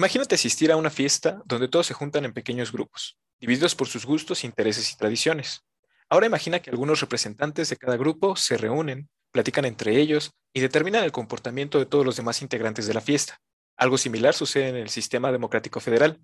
[0.00, 4.06] Imagínate asistir a una fiesta donde todos se juntan en pequeños grupos, divididos por sus
[4.06, 5.66] gustos, intereses y tradiciones.
[6.08, 11.04] Ahora imagina que algunos representantes de cada grupo se reúnen, platican entre ellos y determinan
[11.04, 13.42] el comportamiento de todos los demás integrantes de la fiesta.
[13.76, 16.18] Algo similar sucede en el sistema democrático federal,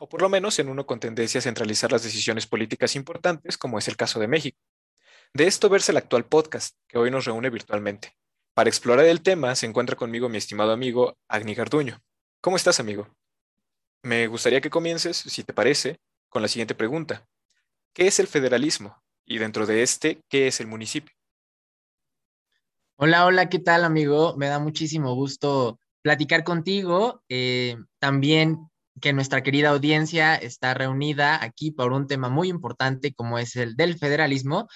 [0.00, 3.78] o por lo menos en uno con tendencia a centralizar las decisiones políticas importantes, como
[3.78, 4.58] es el caso de México.
[5.34, 8.12] De esto verse el actual podcast, que hoy nos reúne virtualmente.
[8.54, 12.02] Para explorar el tema se encuentra conmigo mi estimado amigo Agni Garduño.
[12.40, 13.06] ¿Cómo estás, amigo?
[14.02, 16.00] Me gustaría que comiences, si te parece,
[16.30, 17.26] con la siguiente pregunta.
[17.92, 18.96] ¿Qué es el federalismo?
[19.26, 21.14] Y dentro de este, ¿qué es el municipio?
[22.96, 24.36] Hola, hola, ¿qué tal, amigo?
[24.38, 27.22] Me da muchísimo gusto platicar contigo.
[27.28, 28.70] Eh, también
[29.02, 33.76] que nuestra querida audiencia está reunida aquí por un tema muy importante como es el
[33.76, 34.68] del federalismo.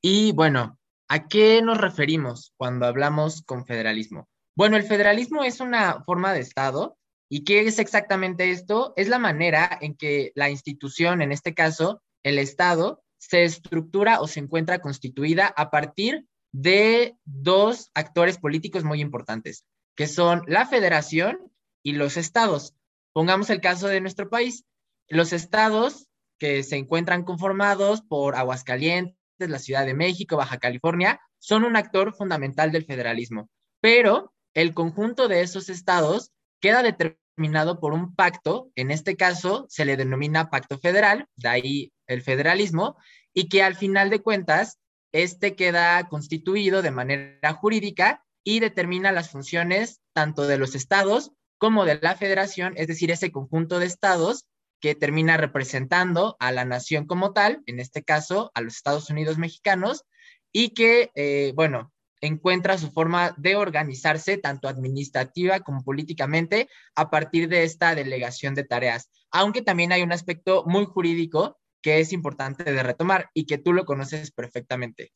[0.00, 4.28] Y bueno, ¿a qué nos referimos cuando hablamos con federalismo?
[4.56, 6.96] Bueno, el federalismo es una forma de Estado
[7.34, 8.92] ¿Y qué es exactamente esto?
[8.94, 14.28] Es la manera en que la institución, en este caso, el Estado, se estructura o
[14.28, 19.64] se encuentra constituida a partir de dos actores políticos muy importantes,
[19.96, 21.38] que son la federación
[21.82, 22.74] y los estados.
[23.14, 24.66] Pongamos el caso de nuestro país.
[25.08, 26.08] Los estados
[26.38, 32.12] que se encuentran conformados por Aguascalientes, la Ciudad de México, Baja California, son un actor
[32.14, 33.48] fundamental del federalismo.
[33.80, 36.30] Pero el conjunto de esos estados
[36.60, 41.48] queda determinado determinado por un pacto, en este caso se le denomina pacto federal, de
[41.48, 42.96] ahí el federalismo,
[43.32, 44.78] y que al final de cuentas,
[45.12, 51.84] este queda constituido de manera jurídica y determina las funciones tanto de los estados como
[51.84, 54.46] de la federación, es decir, ese conjunto de estados
[54.80, 59.38] que termina representando a la nación como tal, en este caso a los Estados Unidos
[59.38, 60.04] mexicanos,
[60.50, 61.91] y que, eh, bueno,
[62.22, 68.64] encuentra su forma de organizarse, tanto administrativa como políticamente, a partir de esta delegación de
[68.64, 69.10] tareas.
[69.30, 73.72] Aunque también hay un aspecto muy jurídico que es importante de retomar y que tú
[73.72, 75.12] lo conoces perfectamente.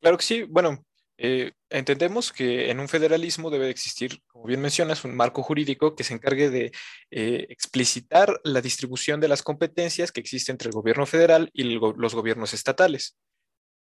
[0.00, 0.42] Claro que sí.
[0.42, 0.84] Bueno,
[1.16, 6.04] eh, entendemos que en un federalismo debe existir, como bien mencionas, un marco jurídico que
[6.04, 6.72] se encargue de
[7.10, 12.14] eh, explicitar la distribución de las competencias que existe entre el gobierno federal y los
[12.14, 13.16] gobiernos estatales.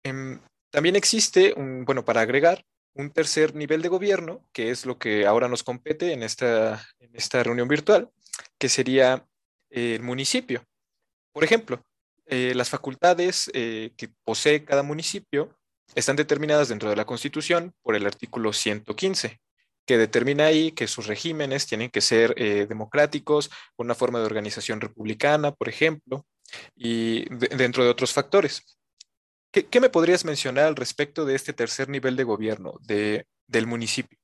[0.05, 0.41] Em,
[0.75, 5.25] también existe, un, bueno, para agregar, un tercer nivel de gobierno, que es lo que
[5.25, 8.11] ahora nos compete en esta, en esta reunión virtual,
[8.59, 9.25] que sería
[9.71, 10.65] el municipio.
[11.33, 11.81] Por ejemplo,
[12.27, 15.57] eh, las facultades eh, que posee cada municipio
[15.95, 19.41] están determinadas dentro de la Constitución por el artículo 115,
[19.87, 24.81] que determina ahí que sus regímenes tienen que ser eh, democráticos, una forma de organización
[24.81, 26.27] republicana, por ejemplo,
[26.75, 28.77] y dentro de otros factores.
[29.55, 34.19] ¿Qué, me podrías mencionar al respecto de este tercer nivel de gobierno de, del municipio?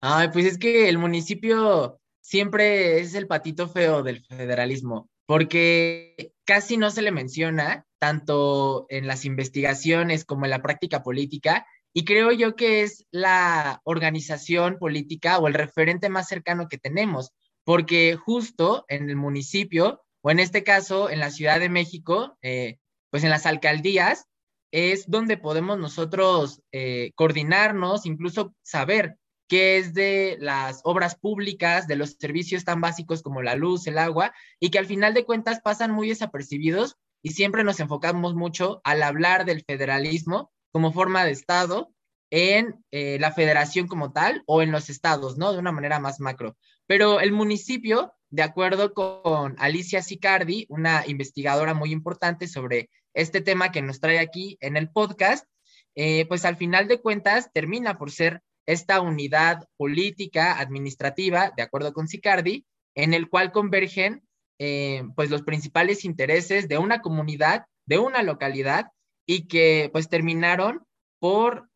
[0.00, 6.76] Ay, pues es que el municipio siempre es el patito feo del federalismo, porque casi
[6.76, 12.32] no se le menciona tanto en las investigaciones como en la práctica política, y creo
[12.32, 17.30] yo que es la organización política o el referente más cercano que tenemos,
[17.62, 22.78] porque justo en el municipio, o en este caso en la Ciudad de México, eh,
[23.16, 24.26] pues en las alcaldías
[24.70, 29.16] es donde podemos nosotros eh, coordinarnos, incluso saber
[29.48, 33.96] qué es de las obras públicas, de los servicios tan básicos como la luz, el
[33.96, 38.82] agua, y que al final de cuentas pasan muy desapercibidos y siempre nos enfocamos mucho
[38.84, 41.94] al hablar del federalismo como forma de Estado
[42.30, 45.54] en eh, la federación como tal o en los estados, ¿no?
[45.54, 46.58] De una manera más macro.
[46.86, 53.72] Pero el municipio de acuerdo con Alicia Sicardi, una investigadora muy importante sobre este tema
[53.72, 55.46] que nos trae aquí en el podcast,
[55.94, 61.92] eh, pues al final de cuentas termina por ser esta unidad política, administrativa, de acuerdo
[61.92, 64.22] con Sicardi, en el cual convergen
[64.58, 68.86] eh, pues los principales intereses de una comunidad, de una localidad,
[69.26, 70.86] y que pues terminaron
[71.18, 71.68] por,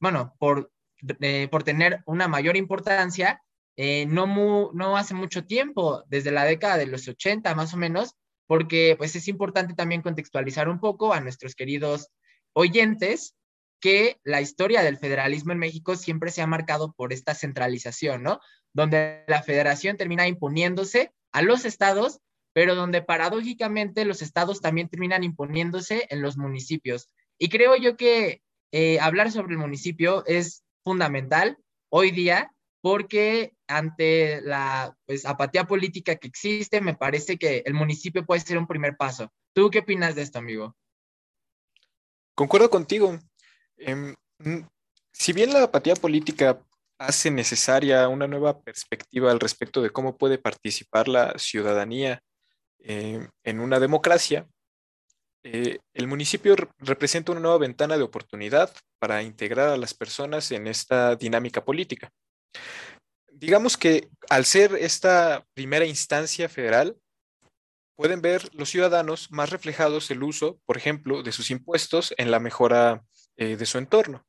[0.00, 0.70] bueno, por,
[1.20, 3.42] eh, por tener una mayor importancia
[3.76, 8.14] eh, no, no hace mucho tiempo, desde la década de los 80 más o menos,
[8.46, 12.08] porque pues es importante también contextualizar un poco a nuestros queridos
[12.52, 13.34] oyentes
[13.80, 18.40] que la historia del federalismo en México siempre se ha marcado por esta centralización, ¿no?
[18.72, 22.20] Donde la federación termina imponiéndose a los estados,
[22.52, 27.08] pero donde paradójicamente los estados también terminan imponiéndose en los municipios.
[27.38, 28.42] Y creo yo que
[28.72, 31.58] eh, hablar sobre el municipio es fundamental
[31.90, 32.50] hoy día
[32.80, 38.58] porque ante la pues, apatía política que existe, me parece que el municipio puede ser
[38.58, 39.32] un primer paso.
[39.52, 40.76] ¿Tú qué opinas de esto, amigo?
[42.34, 43.18] Concuerdo contigo.
[43.76, 44.14] Em,
[45.12, 46.60] si bien la apatía política
[46.98, 52.22] hace necesaria una nueva perspectiva al respecto de cómo puede participar la ciudadanía
[52.78, 54.46] eh, en una democracia,
[55.42, 60.66] eh, el municipio representa una nueva ventana de oportunidad para integrar a las personas en
[60.66, 62.10] esta dinámica política.
[63.38, 66.96] Digamos que al ser esta primera instancia federal,
[67.94, 72.40] pueden ver los ciudadanos más reflejados el uso, por ejemplo, de sus impuestos en la
[72.40, 73.04] mejora
[73.36, 74.24] eh, de su entorno,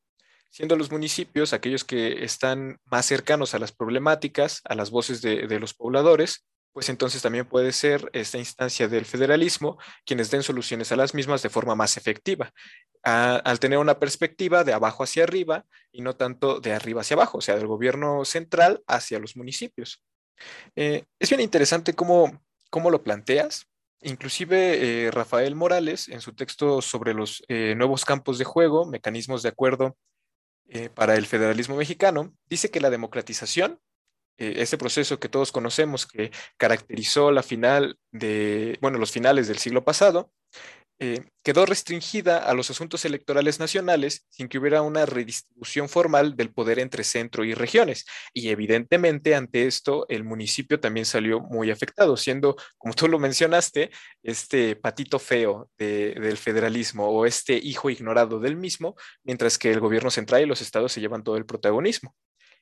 [0.50, 5.58] siendo los municipios aquellos que están más cercanos a las problemáticas, a las voces de
[5.58, 6.44] los pobladores,
[6.78, 11.42] pues entonces también puede ser esta instancia del federalismo quienes den soluciones a las mismas
[11.42, 12.52] de forma más efectiva,
[13.02, 17.38] al tener una perspectiva de abajo hacia arriba y no tanto de arriba hacia abajo,
[17.38, 20.04] o sea, del gobierno central hacia los municipios.
[20.76, 23.66] Eh, es bien interesante cómo, cómo lo planteas.
[24.00, 29.42] Inclusive eh, Rafael Morales, en su texto sobre los eh, nuevos campos de juego, mecanismos
[29.42, 29.96] de acuerdo
[30.94, 33.80] para el federalismo mexicano, dice que la democratización
[34.38, 39.84] ese proceso que todos conocemos que caracterizó la final de, bueno, los finales del siglo
[39.84, 40.32] pasado,
[41.00, 46.52] eh, quedó restringida a los asuntos electorales nacionales sin que hubiera una redistribución formal del
[46.52, 48.04] poder entre centro y regiones.
[48.34, 53.90] Y evidentemente ante esto el municipio también salió muy afectado, siendo, como tú lo mencionaste,
[54.24, 60.10] este patito feo del federalismo o este hijo ignorado del mismo, mientras que el gobierno
[60.10, 62.16] central y los estados se llevan todo el protagonismo.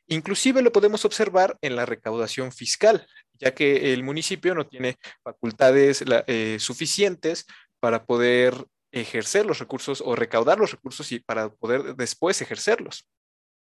[0.08, 6.04] Inclusive lo podemos observar en la recaudación fiscal, ya que el municipio no tiene facultades
[6.26, 7.46] eh, suficientes
[7.80, 13.08] para poder ejercer los recursos o recaudar los recursos y para poder después ejercerlos.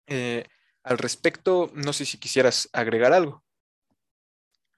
[0.08, 0.46] Eh,
[0.84, 3.44] al respecto, no sé si quisieras agregar algo.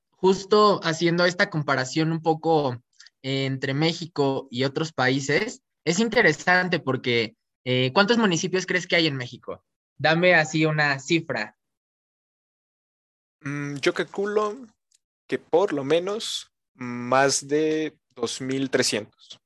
[0.10, 2.82] Justo haciendo esta comparación un poco
[3.24, 9.16] entre México y otros países, es interesante porque eh, ¿cuántos municipios crees que hay en
[9.16, 9.64] México?
[10.02, 11.56] Dame así una cifra.
[13.42, 14.58] Mm, yo calculo
[15.28, 19.40] que por lo menos más de 2.300.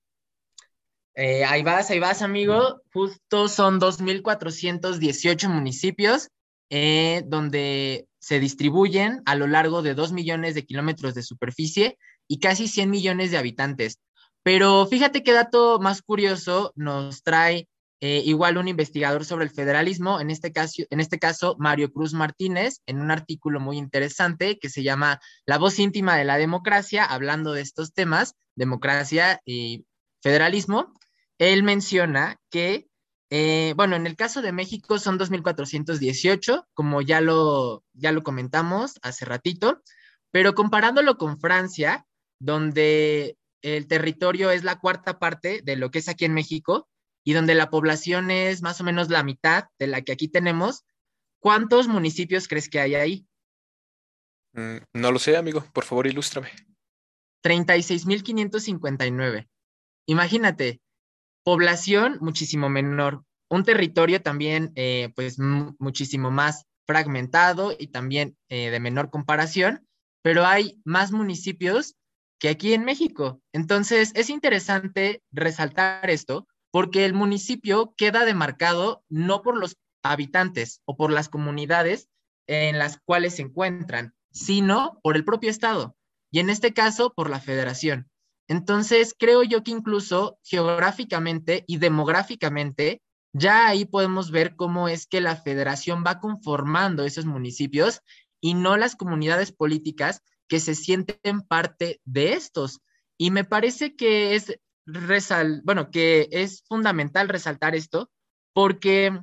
[1.15, 2.81] Eh, ahí vas, ahí vas, amigo.
[2.93, 6.29] Justo son 2.418 municipios
[6.69, 11.97] eh, donde se distribuyen a lo largo de 2 millones de kilómetros de superficie
[12.29, 13.99] y casi 100 millones de habitantes.
[14.41, 17.67] Pero fíjate qué dato más curioso nos trae
[18.01, 22.13] eh, igual un investigador sobre el federalismo, en este, caso, en este caso Mario Cruz
[22.13, 27.05] Martínez, en un artículo muy interesante que se llama La voz íntima de la democracia,
[27.05, 29.85] hablando de estos temas, democracia y
[30.21, 30.93] federalismo,
[31.37, 32.87] él menciona que,
[33.29, 38.99] eh, bueno, en el caso de México son 2.418, como ya lo, ya lo comentamos
[39.03, 39.81] hace ratito,
[40.31, 42.05] pero comparándolo con Francia,
[42.39, 46.89] donde el territorio es la cuarta parte de lo que es aquí en México,
[47.25, 50.85] y donde la población es más o menos la mitad de la que aquí tenemos,
[51.39, 53.25] ¿cuántos municipios crees que hay ahí?
[54.53, 55.65] Mm, no lo sé, amigo.
[55.73, 56.51] Por favor, ilústrame.
[57.43, 59.49] 36.559.
[60.07, 60.79] Imagínate,
[61.43, 68.79] población muchísimo menor, un territorio también eh, pues muchísimo más fragmentado y también eh, de
[68.79, 69.87] menor comparación,
[70.21, 71.95] pero hay más municipios
[72.39, 73.41] que aquí en México.
[73.51, 80.97] Entonces, es interesante resaltar esto porque el municipio queda demarcado no por los habitantes o
[80.97, 82.09] por las comunidades
[82.47, 85.95] en las cuales se encuentran, sino por el propio Estado
[86.31, 88.09] y en este caso por la federación.
[88.49, 93.01] Entonces, creo yo que incluso geográficamente y demográficamente,
[93.31, 98.01] ya ahí podemos ver cómo es que la federación va conformando esos municipios
[98.41, 102.81] y no las comunidades políticas que se sienten parte de estos.
[103.17, 108.11] Y me parece que es resal bueno, que es fundamental resaltar esto
[108.53, 109.19] porque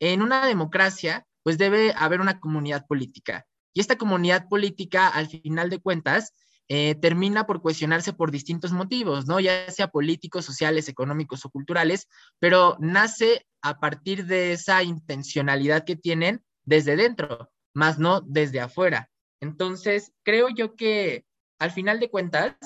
[0.00, 5.70] en una democracia pues debe haber una comunidad política y esta comunidad política al final
[5.70, 6.32] de cuentas
[6.68, 9.38] eh, termina por cuestionarse por distintos motivos, ¿no?
[9.38, 15.96] Ya sea políticos, sociales, económicos o culturales, pero nace a partir de esa intencionalidad que
[15.96, 19.10] tienen desde dentro, más no desde afuera.
[19.40, 21.26] Entonces, creo yo que
[21.58, 22.56] al final de cuentas,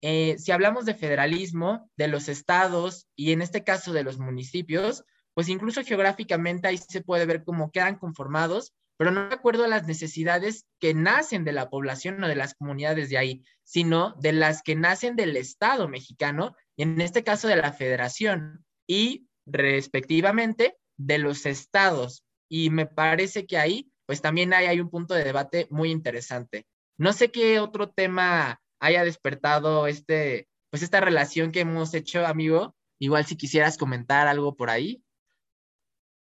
[0.00, 5.04] eh, si hablamos de federalismo, de los estados y en este caso de los municipios,
[5.34, 9.68] pues incluso geográficamente ahí se puede ver cómo quedan conformados, pero no de acuerdo a
[9.68, 14.32] las necesidades que nacen de la población o de las comunidades de ahí, sino de
[14.32, 20.76] las que nacen del Estado mexicano y en este caso de la federación y respectivamente
[20.96, 22.24] de los estados.
[22.48, 26.66] Y me parece que ahí, pues también hay, hay un punto de debate muy interesante.
[26.96, 32.74] No sé qué otro tema haya despertado este, pues esta relación que hemos hecho, amigo.
[32.98, 35.02] Igual si quisieras comentar algo por ahí.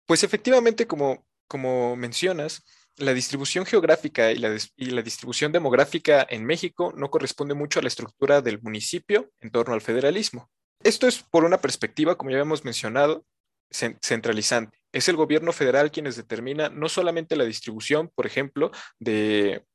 [0.06, 2.64] Pues efectivamente, como, como mencionas,
[2.98, 7.82] la distribución geográfica y la, y la, distribución demográfica en México no corresponde mucho a
[7.82, 10.50] la estructura del municipio en torno al federalismo.
[10.82, 13.25] Esto es por una perspectiva, como ya hemos mencionado,
[13.72, 14.80] centralizante.
[14.92, 19.66] Es el gobierno federal quienes determina no solamente la distribución, por ejemplo, de,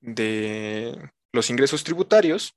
[0.00, 2.56] de los ingresos tributarios,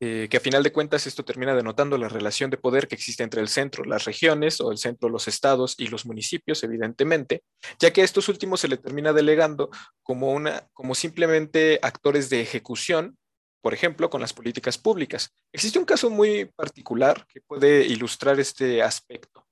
[0.00, 3.24] eh, que a final de cuentas esto termina denotando la relación de poder que existe
[3.24, 7.42] entre el centro, las regiones o el centro, los estados y los municipios, evidentemente,
[7.78, 9.70] ya que a estos últimos se le termina delegando
[10.02, 13.18] como, una, como simplemente actores de ejecución,
[13.60, 15.34] por ejemplo, con las políticas públicas.
[15.52, 19.46] Existe un caso muy particular que puede ilustrar este aspecto,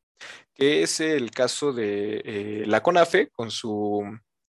[0.55, 4.03] que es el caso de eh, la CONAFE con su,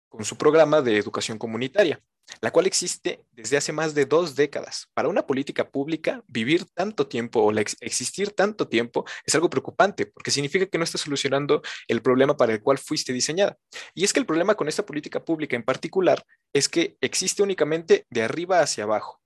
[0.08, 2.00] con su programa de educación comunitaria
[2.40, 4.88] la cual existe desde hace más de dos décadas.
[4.94, 10.30] Para una política pública, vivir tanto tiempo o existir tanto tiempo es algo preocupante, porque
[10.30, 13.56] significa que no está solucionando el problema para el cual fuiste diseñada.
[13.94, 18.06] Y es que el problema con esta política pública en particular es que existe únicamente
[18.10, 19.20] de arriba hacia abajo.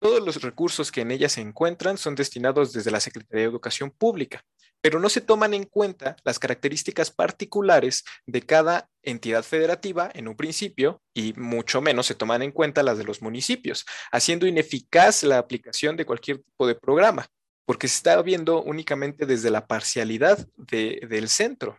[0.00, 3.90] Todos los recursos que en ella se encuentran son destinados desde la Secretaría de Educación
[3.90, 4.44] Pública,
[4.84, 10.36] pero no se toman en cuenta las características particulares de cada entidad federativa en un
[10.36, 15.38] principio y mucho menos se toman en cuenta las de los municipios, haciendo ineficaz la
[15.38, 17.26] aplicación de cualquier tipo de programa,
[17.64, 21.78] porque se está viendo únicamente desde la parcialidad del centro.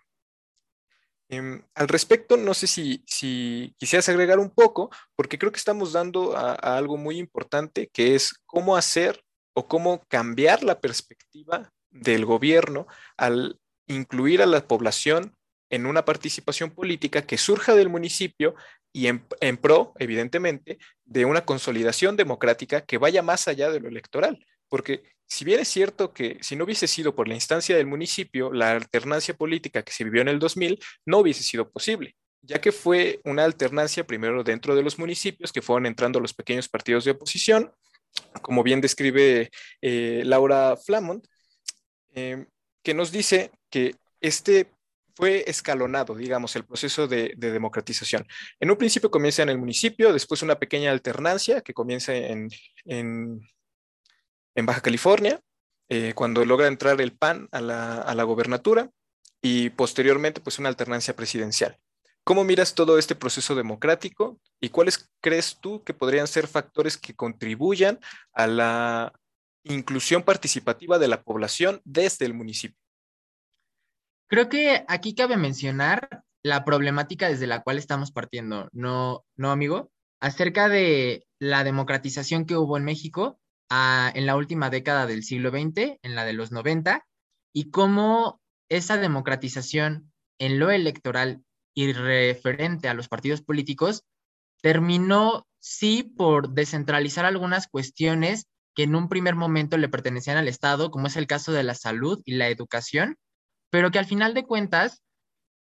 [1.30, 5.94] Em, al respecto, no sé si, si, quisieras agregar un poco, porque creo que estamos
[5.94, 12.26] dando a algo muy importante, que es cómo hacer o cómo cambiar la perspectiva del
[12.26, 12.88] gobierno
[13.18, 15.36] al incluir a la población
[15.70, 18.56] en una participación política que surja del municipio
[18.94, 24.46] y en, pro, evidentemente, de una consolidación democrática que vaya más allá de lo electoral.
[24.70, 28.54] Porque si bien es cierto que si no hubiese sido por la instancia del municipio,
[28.54, 32.72] la alternancia política que se vivió en el 2000 no hubiese sido posible, ya que
[32.72, 37.12] fue una alternancia primero dentro de los municipios que fueron entrando los pequeños partidos de
[37.12, 37.74] oposición,
[38.42, 39.50] como bien describe
[39.82, 41.26] eh, Laura Flamont,
[42.16, 42.48] Em,
[42.82, 44.72] que nos dice que este
[45.16, 48.26] fue escalonado, digamos, el proceso de, democratización.
[48.60, 52.50] En un principio comienza en el municipio, después una pequeña alternancia que comienza en,
[52.86, 53.46] en,
[54.56, 55.42] Baja California,
[55.90, 58.90] eh, cuando logra entrar el PAN a la, a la gobernatura
[59.42, 61.78] y posteriormente pues una alternancia presidencial.
[62.24, 67.16] ¿Cómo miras todo este proceso democrático y cuáles crees tú que podrían ser factores que
[67.16, 68.00] contribuyan
[68.34, 69.14] a la
[69.66, 72.78] inclusión participativa de la población desde el municipio.
[74.28, 79.92] Creo que aquí cabe mencionar la problemática desde la cual estamos partiendo, ¿no, no amigo?
[80.20, 85.50] Acerca de la democratización que hubo en México ah, en la última década del siglo
[85.50, 87.06] XX, en la de los 90,
[87.54, 91.44] y cómo esa democratización en lo electoral
[91.74, 94.04] y referente a los partidos políticos
[94.62, 100.92] terminó, sí, por descentralizar algunas cuestiones que en un primer momento le pertenecían al Estado,
[100.92, 103.18] como es el caso de la salud y la educación,
[103.70, 105.02] pero que al final de cuentas,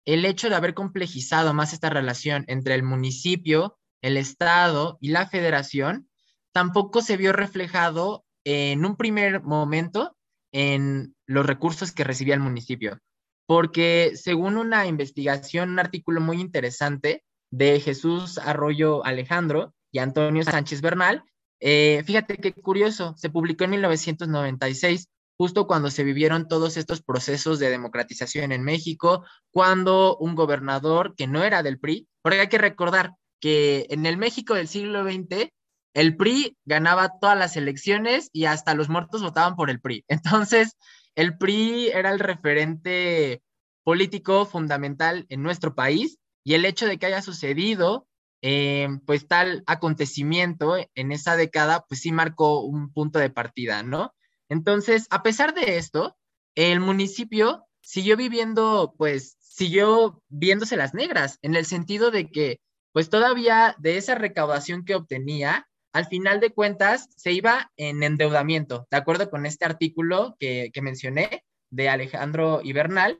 [0.05, 5.27] el hecho de haber complejizado más esta relación entre el municipio, el Estado y la
[5.27, 6.09] federación,
[6.53, 10.15] tampoco se vio reflejado en un primer momento
[10.51, 12.99] en los recursos que recibía el municipio.
[13.45, 20.81] Porque según una investigación, un artículo muy interesante de Jesús Arroyo Alejandro y Antonio Sánchez
[20.81, 21.23] Bernal,
[21.59, 27.59] eh, fíjate qué curioso, se publicó en 1996, justo cuando se vivieron todos estos procesos
[27.59, 32.57] de democratización en México, cuando un gobernador que no era del PRI, porque hay que
[32.57, 35.49] recordar que en el México del siglo XX,
[35.93, 40.03] el PRI ganaba todas las elecciones y hasta los muertos votaban por el PRI.
[40.07, 40.75] Entonces,
[41.15, 43.41] el PRI era el referente
[43.83, 48.07] político fundamental en nuestro país y el hecho de que haya sucedido
[48.41, 54.13] eh, pues tal acontecimiento en esa década, pues sí marcó un punto de partida, ¿no?
[54.49, 56.15] Entonces, a pesar de esto,
[56.55, 62.59] el municipio siguió viviendo, pues siguió viéndose las negras, en el sentido de que,
[62.91, 68.87] pues todavía de esa recaudación que obtenía, al final de cuentas se iba en endeudamiento,
[68.91, 73.17] de acuerdo con este artículo que, mencioné de Alejandro Ibernal,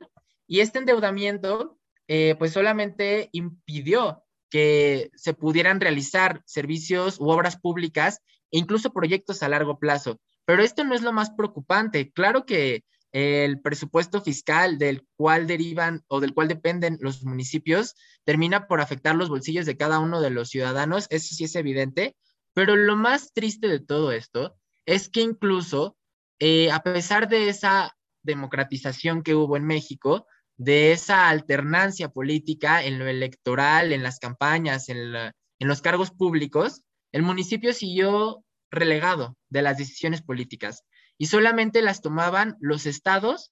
[0.48, 8.22] y este endeudamiento, eh, pues solamente impidió que se pudieran realizar servicios u obras públicas
[8.52, 10.20] e incluso proyectos a largo plazo.
[10.46, 12.12] Pero esto no es lo más preocupante.
[12.12, 18.68] Claro que el presupuesto fiscal del cual derivan o del cual dependen los municipios termina
[18.68, 22.16] por afectar los bolsillos de cada uno de los ciudadanos, eso sí es evidente,
[22.54, 25.98] pero lo más triste de todo esto es que incluso
[26.40, 30.28] eh, a pesar de esa democratización que hubo en México,
[30.58, 36.84] de esa alternancia política en lo electoral, en las campañas, en, en los cargos públicos,
[37.12, 40.84] el municipio siguió relegado de las decisiones políticas
[41.18, 43.52] y solamente las tomaban los estados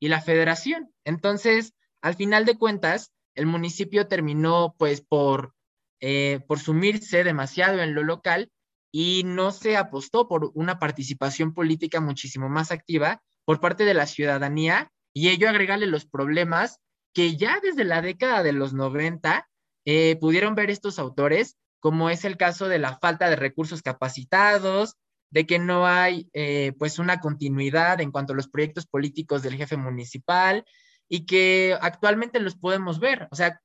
[0.00, 0.92] y la federación.
[1.04, 5.54] Entonces, al final de cuentas, el municipio terminó pues por,
[6.00, 8.50] eh, por sumirse demasiado en lo local
[8.92, 14.06] y no se apostó por una participación política muchísimo más activa por parte de la
[14.06, 16.78] ciudadanía y ello agregarle los problemas
[17.14, 19.48] que ya desde la década de los 90
[19.86, 24.96] eh, pudieron ver estos autores, como es el caso de la falta de recursos capacitados,
[25.30, 29.56] de que no hay eh, pues una continuidad en cuanto a los proyectos políticos del
[29.56, 30.66] jefe municipal
[31.08, 33.26] y que actualmente los podemos ver.
[33.30, 33.62] O sea,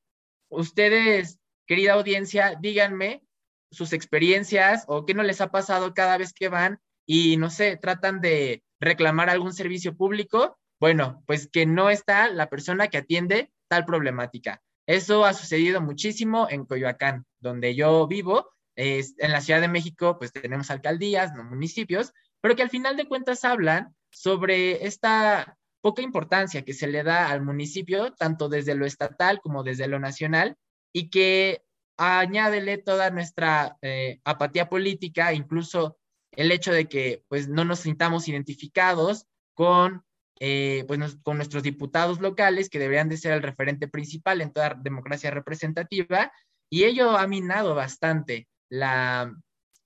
[0.48, 3.22] ustedes, querida audiencia, díganme
[3.70, 7.76] sus experiencias o qué no les ha pasado cada vez que van y, no sé,
[7.76, 10.56] tratan de reclamar algún servicio público.
[10.82, 14.64] Bueno, pues que no está la persona que atiende tal problemática.
[14.84, 18.50] Eso ha sucedido muchísimo en Coyoacán, donde yo vivo.
[18.74, 22.96] Es, en la Ciudad de México, pues tenemos alcaldías, no municipios, pero que al final
[22.96, 28.74] de cuentas hablan sobre esta poca importancia que se le da al municipio, tanto desde
[28.74, 30.56] lo estatal como desde lo nacional,
[30.92, 31.62] y que
[31.96, 36.00] añádele toda nuestra eh, apatía política, incluso
[36.32, 40.04] el hecho de que pues, no nos sintamos identificados con,
[40.44, 44.74] eh, pues, con nuestros diputados locales, que deberían de ser el referente principal en toda
[44.74, 46.32] democracia representativa,
[46.68, 49.32] y ello ha minado bastante la,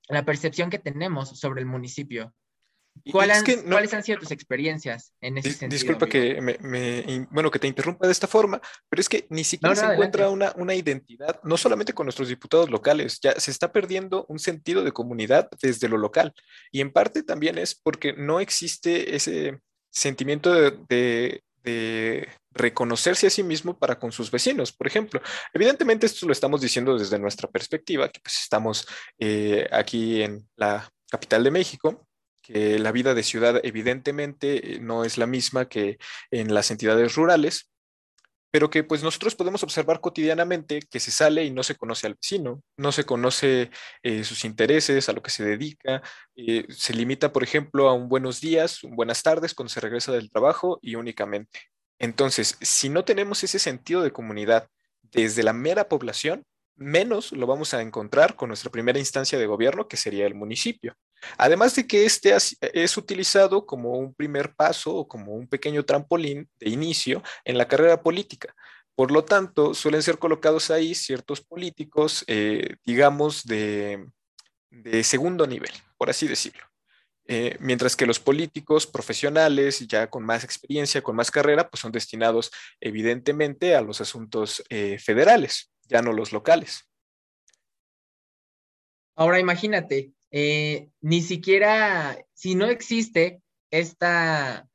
[0.08, 2.34] la percepción que tenemos sobre el municipio.
[3.12, 5.78] ¿Cuáles han sido tus experiencias en ese sentido?
[5.78, 8.58] Disculpa que me, bueno, que te interrumpa de esta forma,
[8.88, 12.70] pero es que ni siquiera se encuentra una, una, identidad, no solamente con nuestros diputados
[12.70, 16.32] locales, ya se está perdiendo un sentido de comunidad desde lo local.
[16.72, 19.61] Y en parte también es porque no existe ese
[19.96, 24.72] sentimiento de, de, reconocerse a sí mismo para con sus vecinos.
[24.72, 25.20] Por ejemplo,
[25.52, 28.87] evidentemente esto lo estamos diciendo desde nuestra perspectiva, que pues estamos
[29.18, 32.06] eh, aquí en la capital de México
[32.46, 35.98] que la vida de ciudad evidentemente eh, no es la misma que
[36.30, 37.72] en las entidades rurales,
[38.57, 42.14] pero que pues nosotros podemos observar cotidianamente que se sale y no se conoce al
[42.14, 43.71] vecino, no se conoce
[44.03, 46.01] eh, sus intereses, a lo que se dedica,
[46.37, 50.11] eh, se limita, por ejemplo, a un buenos días, un buenas tardes cuando se regresa
[50.11, 51.61] del trabajo y únicamente.
[51.99, 54.69] Entonces, si no tenemos ese sentido de comunidad
[55.03, 56.42] desde la mera población,
[56.77, 60.95] menos lo vamos a encontrar con nuestra primera instancia de gobierno, que sería el municipio.
[61.38, 66.48] Además de que este es utilizado como un primer paso o como un pequeño trampolín
[66.59, 68.55] de inicio en la carrera política.
[68.96, 74.09] Por lo tanto, suelen ser colocados ahí ciertos políticos, eh, digamos, de,
[75.02, 76.64] segundo nivel, por así decirlo.
[77.29, 81.92] Eh, mientras que los políticos profesionales, ya con más experiencia, con más carrera, pues son
[81.92, 82.50] destinados
[82.81, 86.88] evidentemente a los asuntos eh, federales, ya no los locales.
[89.14, 94.68] Ahora imagínate, eh, ni siquiera, si no existe esta,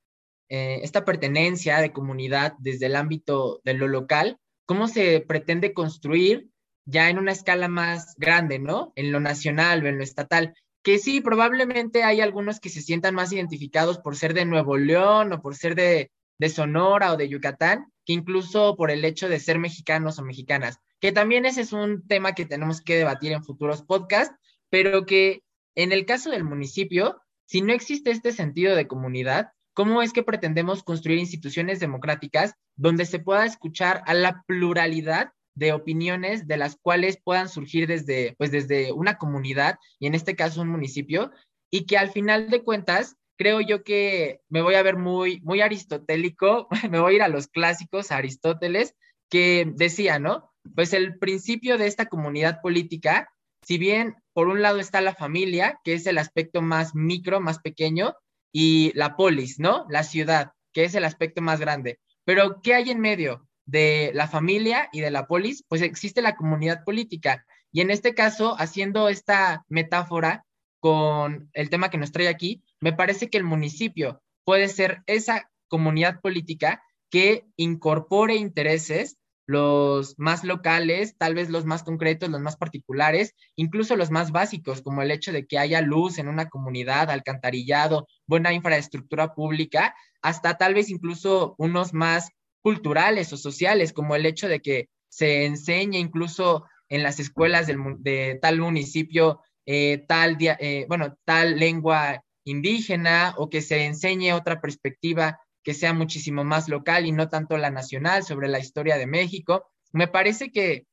[0.50, 6.50] eh, esta pertenencia de comunidad desde el ámbito de lo local, ¿cómo se pretende construir
[6.86, 8.94] ya en una escala más grande, ¿no?
[8.96, 10.54] En lo nacional o en lo estatal.
[10.84, 15.32] Que sí, probablemente hay algunos que se sientan más identificados por ser de Nuevo León
[15.32, 19.40] o por ser de, de Sonora o de Yucatán, que incluso por el hecho de
[19.40, 20.80] ser mexicanos o mexicanas.
[21.00, 24.36] Que también ese es un tema que tenemos que debatir en futuros podcasts,
[24.72, 25.44] pero que
[25.76, 30.24] en el caso del municipio, si no existe este sentido de comunidad, ¿cómo es que
[30.24, 36.78] pretendemos construir instituciones democráticas donde se pueda escuchar a la pluralidad de opiniones de las
[36.82, 41.32] cuales puedan surgir desde, pues desde una comunidad y en este caso un municipio
[41.70, 45.62] y que al final de cuentas creo yo que me voy a ver muy muy
[45.62, 48.96] aristotélico, me voy a ir a los clásicos, Aristóteles,
[49.30, 50.54] que decía, ¿no?
[50.76, 53.30] Pues el principio de esta comunidad política
[53.64, 57.60] si bien por un lado está la familia, que es el aspecto más micro, más
[57.60, 58.16] pequeño,
[58.52, 59.86] y la polis, ¿no?
[59.90, 62.00] La ciudad, que es el aspecto más grande.
[62.26, 65.64] Pero, ¿qué hay en medio de la familia y de la polis?
[65.68, 67.46] Pues existe la comunidad política.
[67.72, 70.46] Y en este caso, haciendo esta metáfora
[70.80, 75.50] con el tema que nos trae aquí, me parece que el municipio puede ser esa
[75.68, 79.18] comunidad política que incorpore intereses
[79.52, 84.82] los más locales, tal vez los más concretos, los más particulares, incluso los más básicos,
[84.82, 90.58] como el hecho de que haya luz en una comunidad, alcantarillado, buena infraestructura pública, hasta
[90.58, 92.30] tal vez incluso unos más
[92.62, 98.40] culturales o sociales, como el hecho de que se enseñe incluso en las escuelas de
[98.42, 105.40] tal municipio eh, tal, eh, bueno, tal lengua indígena o que se enseñe otra perspectiva
[105.64, 109.70] que sea muchísimo más local y no tanto la nacional sobre la historia de México.
[109.92, 110.86] Me parece que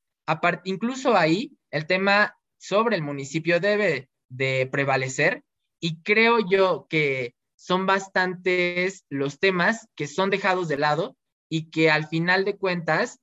[0.64, 5.44] incluso ahí el tema sobre el municipio debe de prevalecer
[5.80, 11.16] y creo yo que son bastantes los temas que son dejados de lado
[11.48, 13.20] y que al final de cuentas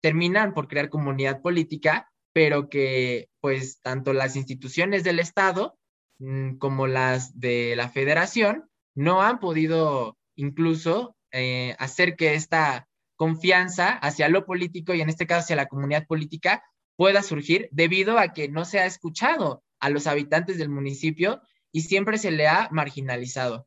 [0.00, 5.78] terminan por crear comunidad política, pero que pues tanto las instituciones del Estado
[6.18, 13.90] mm, como las de la federación no han podido incluso eh, hacer que esta confianza
[13.90, 16.62] hacia lo político y en este caso hacia la comunidad política
[16.96, 21.82] pueda surgir debido a que no se ha escuchado a los habitantes del municipio y
[21.82, 23.66] siempre se le ha marginalizado.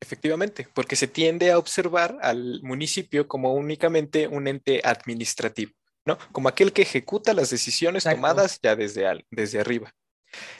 [0.00, 5.72] Efectivamente, porque se tiende a observar al municipio como únicamente un ente administrativo,
[6.06, 6.16] ¿no?
[6.32, 9.92] Como aquel que ejecuta las decisiones tomadas ya desde, desde arriba.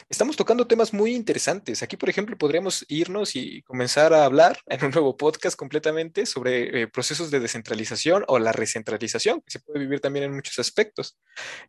[0.09, 1.83] Estamos tocando temas muy interesantes.
[1.83, 6.83] Aquí, por ejemplo, podríamos irnos y comenzar a hablar en un nuevo podcast completamente sobre
[6.83, 11.19] eh, procesos de descentralización o la recentralización, que se puede vivir también en muchos aspectos.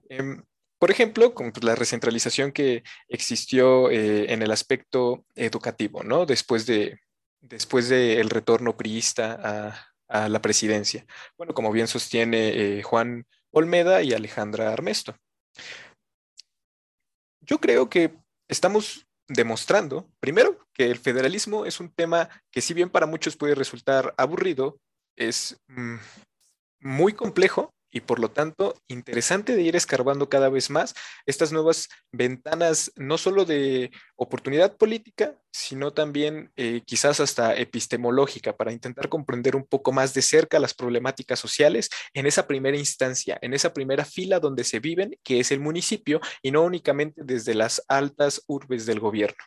[0.09, 0.43] Em,
[0.79, 6.25] por ejemplo, con pues, la recentralización que existió eh, en el aspecto educativo, ¿no?
[6.25, 6.99] Después de,
[7.39, 9.77] después del retorno priista
[10.09, 11.05] a, la presidencia.
[11.37, 15.15] Bueno, como bien sostiene eh, Juan Olmeda y Alejandra Armesto.
[17.51, 18.13] Yo creo que
[18.47, 23.55] estamos demostrando, primero, que el federalismo es un tema que si bien para muchos puede
[23.55, 24.79] resultar aburrido,
[25.17, 25.95] es mm,
[26.79, 31.89] muy complejo y por lo tanto interesante de ir escarbando cada vez más estas nuevas
[32.11, 39.55] ventanas, no solo de oportunidad política, sino también eh, quizás hasta epistemológica, para intentar comprender
[39.55, 44.05] un poco más de cerca las problemáticas sociales en esa primera instancia, en esa primera
[44.05, 48.85] fila donde se viven, que es el municipio, y no únicamente desde las altas urbes
[48.85, 49.43] del gobierno.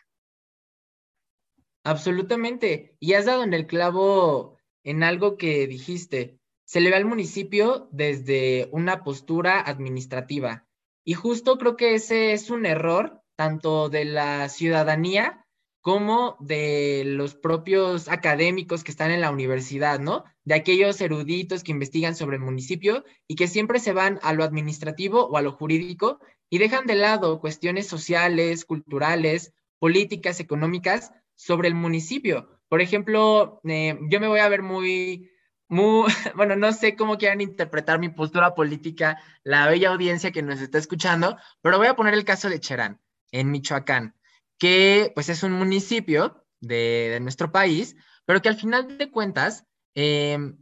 [1.83, 2.95] Absolutamente.
[2.99, 7.87] Y has dado en el clavo en algo que dijiste se le ve al municipio
[7.91, 10.67] desde una postura administrativa.
[11.03, 15.45] Y justo creo que ese es un error tanto de la ciudadanía
[15.81, 20.23] como de los propios académicos que están en la universidad, ¿no?
[20.43, 24.43] De aquellos eruditos que investigan sobre el municipio y que siempre se van a lo
[24.43, 31.67] administrativo o a lo jurídico y dejan de lado cuestiones sociales, culturales, políticas, económicas sobre
[31.67, 32.49] el municipio.
[32.67, 35.29] Por ejemplo, eh, yo me voy a ver muy
[36.35, 40.77] bueno, no sé cómo quieran interpretar mi postura política, la bella audiencia que nos está
[40.77, 43.01] escuchando, pero voy a poner el caso de Cherán,
[43.31, 44.15] en Michoacán,
[44.59, 50.57] que pues es un municipio de, nuestro país, pero que al final de cuentas, em,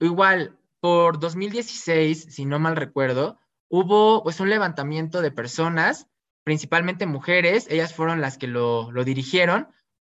[0.00, 6.06] igual por 2016, si no mal recuerdo, hubo pues un levantamiento de personas,
[6.44, 9.68] principalmente mujeres, ellas fueron las que lo, lo dirigieron,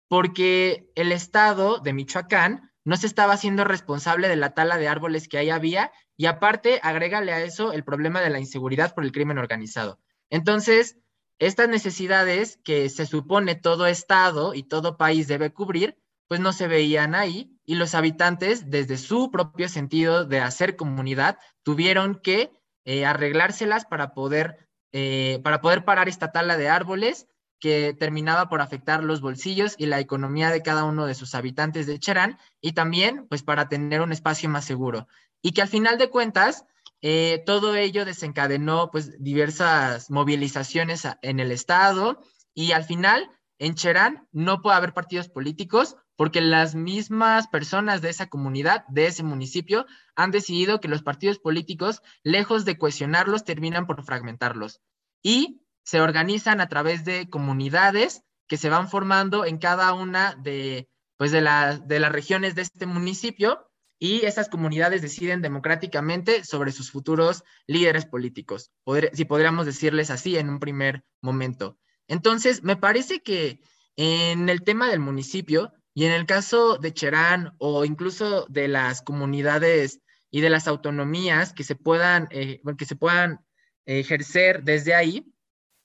[0.08, 5.28] porque el estado de Michoacán no se estaba haciendo responsable de la tala de árboles
[5.28, 9.12] que ahí había y aparte agrégale a eso el problema de la inseguridad por el
[9.12, 10.00] crimen organizado.
[10.30, 10.98] Entonces,
[11.40, 16.68] estas necesidades que se supone todo estado y todo país debe cubrir, pues no se
[16.68, 22.52] veían ahí y los habitantes, desde su propio sentido de hacer comunidad, tuvieron que
[22.86, 27.28] eh, arreglárselas para poder, eh, para poder parar esta tala de árboles
[27.60, 31.88] que terminaba por afectar los bolsillos y la economía de cada uno de sus habitantes
[31.88, 35.08] de Cherán y también pues para tener un espacio más seguro.
[35.42, 36.66] Y que al final de cuentas,
[37.02, 42.22] eh, todo ello desencadenó pues diversas movilizaciones en el Estado
[42.54, 48.10] y al final en Cherán no puede haber partidos políticos porque las mismas personas de
[48.10, 53.88] esa comunidad, de ese municipio, han decidido que los partidos políticos, lejos de cohesionarlos, terminan
[53.88, 54.82] por fragmentarlos.
[55.24, 60.88] Y se organizan a través de comunidades que se van formando en cada una de,
[61.18, 66.92] pues de, de las regiones de este municipio y esas comunidades deciden democráticamente sobre sus
[66.92, 68.72] futuros líderes políticos,
[69.14, 71.80] si podríamos decirles así en un primer momento.
[72.08, 73.60] Entonces, me parece que
[73.96, 79.02] en el tema del municipio y en el caso de Cherán o incluso de las
[79.02, 83.40] comunidades y de las autonomías que se puedan, eh, que se puedan
[83.88, 85.34] ejercer desde ahí,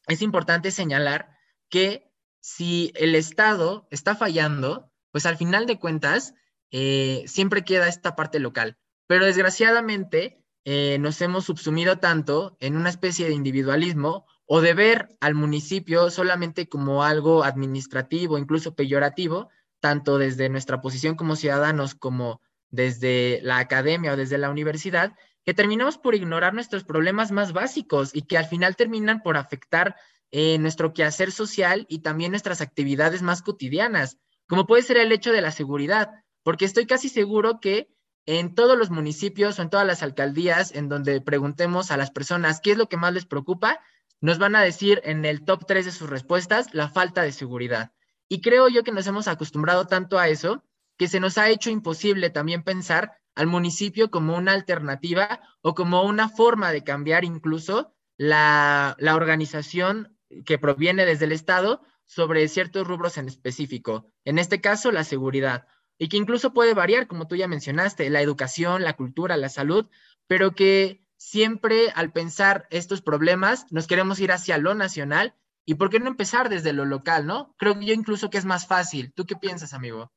[0.09, 1.29] es importante señalar
[1.69, 6.35] que si el Estado está fallando, pues al final de cuentas
[6.71, 8.77] eh, siempre queda esta parte local.
[9.07, 15.17] Pero desgraciadamente eh, nos hemos subsumido tanto en una especie de individualismo o de ver
[15.21, 19.49] al municipio solamente como algo administrativo, incluso peyorativo,
[19.81, 22.41] tanto desde nuestra posición como ciudadanos como
[22.71, 25.15] desde la academia o desde la universidad,
[25.45, 29.97] que terminamos por ignorar nuestros problemas más básicos y que al final terminan por afectar
[30.31, 35.33] eh, nuestro quehacer social y también nuestras actividades más cotidianas, como puede ser el hecho
[35.33, 36.11] de la seguridad,
[36.43, 37.89] porque estoy casi seguro que
[38.27, 42.61] en todos los municipios o en todas las alcaldías en donde preguntemos a las personas
[42.61, 43.81] qué es lo que más les preocupa,
[44.21, 47.93] nos van a decir en el top 3 de sus respuestas la falta de seguridad.
[48.29, 50.65] Y creo yo que nos hemos acostumbrado tanto a eso
[50.97, 56.03] que se nos ha hecho imposible también pensar al municipio como una alternativa o como
[56.03, 62.87] una forma de cambiar incluso la, la organización que proviene desde el Estado sobre ciertos
[62.87, 64.11] rubros en específico.
[64.25, 65.67] En este caso, la seguridad
[65.99, 69.87] y que incluso puede variar, como tú ya mencionaste, la educación, la cultura, la salud,
[70.27, 75.91] pero que siempre al pensar estos problemas nos queremos ir hacia lo nacional y por
[75.91, 77.55] qué no empezar desde lo local, ¿no?
[77.59, 79.13] Creo yo incluso que es más fácil.
[79.15, 80.13] ¿Tú qué piensas, amigo?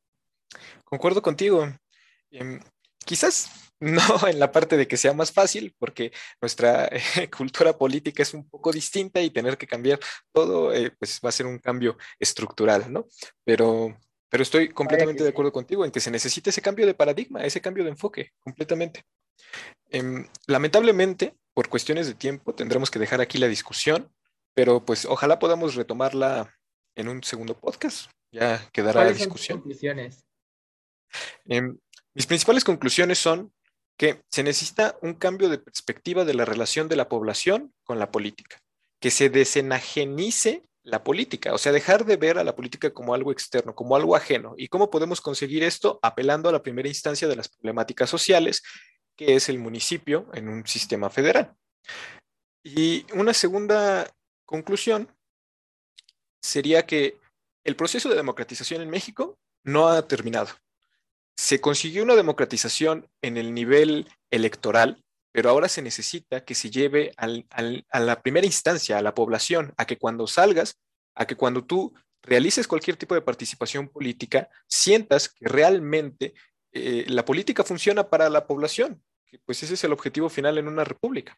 [0.83, 1.67] Concuerdo contigo.
[2.31, 2.59] Em,
[3.07, 6.89] quizás no en la parte de que sea más fácil, porque nuestra
[7.35, 9.99] cultura política es un poco distinta y tener que cambiar
[10.31, 13.07] todo, eh, pues va a ser un cambio estructural, ¿no?
[13.43, 13.97] Pero
[14.29, 17.61] pero estoy completamente de acuerdo contigo en que se necesita ese cambio de paradigma, ese
[17.61, 19.03] cambio de enfoque, completamente.
[19.89, 24.11] Em, lamentablemente, por cuestiones de tiempo, tendremos que dejar aquí la discusión,
[24.53, 26.53] pero pues ojalá podamos retomarla
[26.95, 28.11] en un segundo podcast.
[28.31, 29.59] Ya quedará la discusión.
[29.59, 30.25] conclusiones?
[32.17, 33.53] Mis principales conclusiones son
[33.95, 38.09] que se necesita un cambio de perspectiva de la relación de la población con la
[38.09, 38.59] política,
[38.99, 43.31] que se desenajenice la política, o sea, dejar de ver a la política como algo
[43.31, 44.55] externo, como algo ajeno.
[44.57, 45.99] ¿Y cómo podemos conseguir esto?
[46.01, 48.63] Apelando a la primera instancia de las problemáticas sociales,
[49.15, 51.53] que es el municipio en un sistema federal.
[52.63, 54.11] Y una segunda
[54.43, 55.15] conclusión
[56.41, 57.19] sería que
[57.63, 60.49] el proceso de democratización en México no ha terminado.
[61.37, 67.13] Se consiguió una democratización en el nivel electoral, pero ahora se necesita que se lleve
[67.15, 70.79] a la primera instancia, a la población, a que cuando salgas,
[71.13, 76.33] a que cuando tú realices cualquier tipo de participación política, sientas que realmente
[76.71, 79.03] eh, la política funciona para la población,
[79.45, 81.37] pues ese es el objetivo final en una república.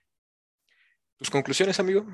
[1.17, 2.07] ¿Tus conclusiones, amigo?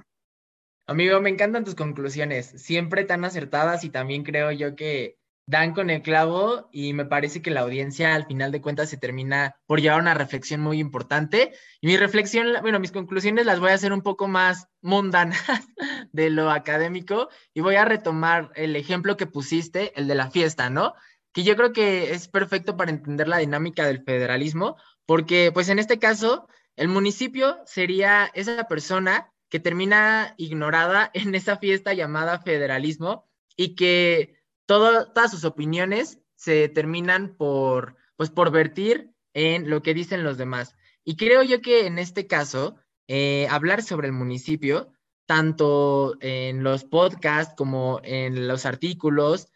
[0.87, 5.17] Amigo, me encantan tus conclusiones, siempre tan acertadas y también creo yo que
[5.47, 8.97] dan con el clavo y me parece que la audiencia al final de cuentas se
[8.97, 11.53] termina por llevar una reflexión muy importante.
[11.81, 15.43] Y mi reflexión, bueno, mis conclusiones las voy a hacer un poco más mundanas
[16.11, 20.69] de lo académico y voy a retomar el ejemplo que pusiste, el de la fiesta,
[20.69, 20.93] ¿no?
[21.31, 25.79] Que yo creo que es perfecto para entender la dinámica del federalismo, porque pues en
[25.79, 33.29] este caso el municipio sería esa persona que termina ignorada en esa fiesta llamada federalismo
[33.55, 40.23] y que todas sus opiniones se terminan por, pues, por vertir en lo que dicen
[40.23, 40.75] los demás.
[41.03, 44.91] Y creo yo que en este caso, eh, hablar sobre el municipio,
[45.27, 49.47] tanto en los podcasts como en los artículos,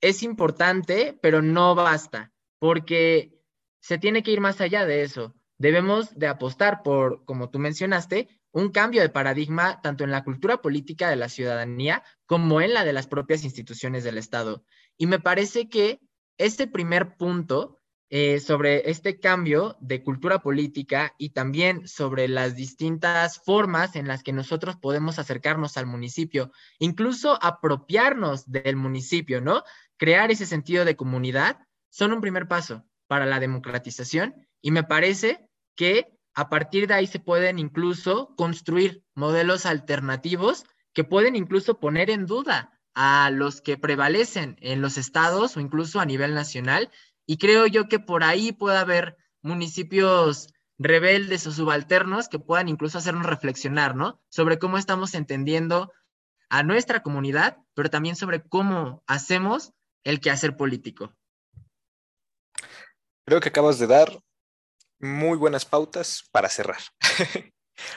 [0.00, 3.32] es importante, pero no basta, porque
[3.80, 5.34] se tiene que ir más allá de eso.
[5.58, 10.62] Debemos de apostar por, como tú mencionaste, un cambio de paradigma tanto en la cultura
[10.62, 14.64] política de la ciudadanía como en la de las propias instituciones del Estado.
[14.96, 16.00] Y me parece que
[16.38, 17.78] este primer punto
[18.10, 24.22] eh, sobre este cambio de cultura política y también sobre las distintas formas en las
[24.22, 29.62] que nosotros podemos acercarnos al municipio, incluso apropiarnos del municipio, ¿no?
[29.98, 31.58] Crear ese sentido de comunidad,
[31.90, 37.08] son un primer paso para la democratización y me parece que a partir de ahí
[37.08, 43.76] se pueden incluso construir modelos alternativos que pueden incluso poner en duda a los que
[43.76, 46.92] prevalecen en los estados o incluso a nivel nacional.
[47.26, 52.98] Y creo yo que por ahí puede haber municipios rebeldes o subalternos que puedan incluso
[52.98, 54.22] hacernos reflexionar, ¿no?
[54.28, 55.90] Sobre cómo estamos entendiendo
[56.50, 59.72] a nuestra comunidad, pero también sobre cómo hacemos
[60.04, 61.12] el quehacer político.
[63.26, 64.20] Creo que acabas de dar
[64.98, 66.80] muy buenas pautas para cerrar.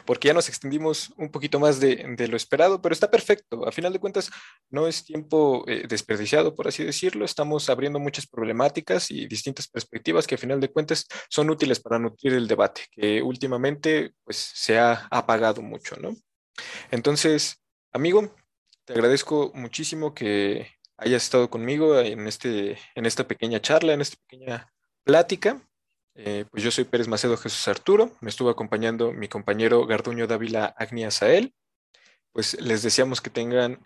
[0.06, 3.68] Porque ya nos extendimos un poquito más de, lo esperado, pero está perfecto.
[3.68, 4.30] A final de cuentas,
[4.70, 7.26] no es tiempo eh, desperdiciado, por así decirlo.
[7.26, 12.00] Estamos abriendo muchas problemáticas y distintas perspectivas que a final de cuentas son útiles para
[12.00, 16.16] nutrir el debate, que últimamente pues, se ha apagado mucho, ¿no?
[16.92, 18.36] Entonces, amigo,
[18.86, 24.18] te agradezco muchísimo que hayas estado conmigo en, este, en esta pequeña charla, en esta
[24.28, 24.72] pequeña
[25.04, 25.68] plática.
[26.15, 30.65] Eh, pues yo soy Pérez Macedo Jesús Arturo, me estuvo acompañando mi compañero Garduño Dávila
[30.78, 31.54] Agnia Sael.
[32.34, 33.80] Pues les deseamos que tengan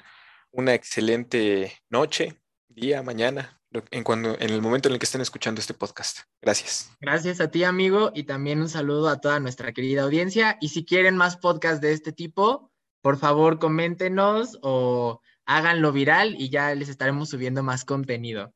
[0.52, 3.60] una excelente noche, día, mañana,
[3.92, 6.20] en, cuando, en el momento en el que estén escuchando este podcast.
[6.42, 6.92] Gracias.
[7.00, 10.58] Gracias a ti, amigo, y también un saludo a toda nuestra querida audiencia.
[10.62, 16.50] Y si quieren más podcasts de este tipo, por favor, coméntenos o háganlo viral y
[16.50, 18.54] ya les estaremos subiendo más contenido.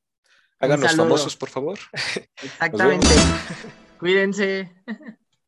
[0.60, 1.80] Háganos famosos, por favor.
[2.43, 3.08] Exactamente.
[4.00, 4.69] Cuídense.